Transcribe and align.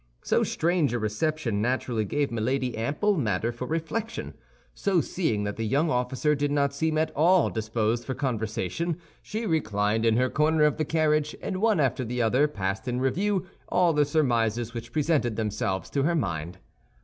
So 0.23 0.41
strange 0.41 0.93
a 0.93 0.97
reception 0.99 1.61
naturally 1.61 2.05
gave 2.05 2.31
Milady 2.31 2.75
ample 2.75 3.17
matter 3.17 3.51
for 3.51 3.67
reflection; 3.67 4.33
so 4.73 4.99
seeing 4.99 5.43
that 5.43 5.57
the 5.57 5.63
young 5.67 5.91
officer 5.91 6.33
did 6.33 6.49
not 6.49 6.73
seem 6.73 6.97
at 6.97 7.11
all 7.15 7.51
disposed 7.51 8.05
for 8.05 8.15
conversation, 8.15 8.97
she 9.21 9.45
reclined 9.45 10.03
in 10.03 10.17
her 10.17 10.27
corner 10.31 10.63
of 10.63 10.77
the 10.77 10.85
carriage, 10.85 11.35
and 11.39 11.61
one 11.61 11.79
after 11.79 12.03
the 12.03 12.19
other 12.19 12.47
passed 12.47 12.87
in 12.87 12.99
review 12.99 13.45
all 13.67 13.93
the 13.93 14.03
surmises 14.05 14.73
which 14.73 14.91
presented 14.91 15.35
themselves 15.35 15.87
to 15.91 16.01
her 16.01 16.15
mind. 16.15 16.57